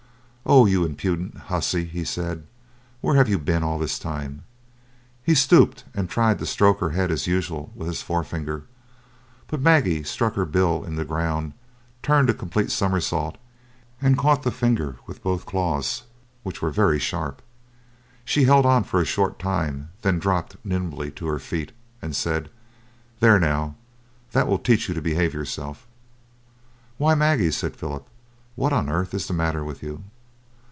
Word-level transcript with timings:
"Oh, 0.43 0.65
you 0.65 0.83
impudent 0.83 1.37
hussy!" 1.37 1.85
he 1.85 2.03
said. 2.03 2.45
"Where 2.99 3.15
have 3.15 3.29
you 3.29 3.39
been 3.39 3.63
all 3.63 3.77
this 3.79 3.97
time?" 3.99 4.43
He 5.23 5.33
stooped, 5.35 5.85
and 5.93 6.09
tried 6.09 6.39
to 6.39 6.45
stroke 6.45 6.79
her 6.81 6.89
head 6.89 7.09
as 7.09 7.27
usual 7.27 7.71
with 7.73 7.87
his 7.87 8.01
forefinger, 8.01 8.63
but 9.47 9.61
Maggie 9.61 10.03
stuck 10.03 10.33
her 10.33 10.45
bill 10.45 10.83
in 10.83 10.95
the 10.95 11.05
ground, 11.05 11.53
turned 12.03 12.29
a 12.29 12.33
complete 12.33 12.69
somersault, 12.69 13.37
and 14.01 14.17
caught 14.17 14.41
the 14.43 14.51
finger 14.51 14.97
with 15.05 15.23
both 15.23 15.45
claws, 15.45 16.03
which 16.43 16.61
were 16.61 16.71
very 16.71 16.99
sharp. 16.99 17.41
She 18.25 18.43
held 18.43 18.65
on 18.65 18.83
for 18.83 18.99
a 18.99 19.05
short 19.05 19.39
time, 19.39 19.89
then 20.01 20.19
dropped 20.19 20.57
nimbly 20.65 21.11
to 21.11 21.27
her 21.27 21.39
feet, 21.39 21.71
and 22.01 22.13
said, 22.15 22.49
"There, 23.21 23.39
now, 23.39 23.75
that 24.31 24.47
will 24.47 24.59
teach 24.59 24.89
you 24.89 24.95
to 24.95 25.01
behave 25.01 25.33
yourself." 25.35 25.87
"Why, 26.97 27.13
Maggie," 27.15 27.51
said 27.51 27.77
Philip, 27.77 28.05
"what 28.55 28.73
on 28.73 28.89
earth 28.89 29.13
is 29.13 29.27
the 29.27 29.33
matter 29.33 29.63
with 29.63 29.81
you?" 29.83 30.03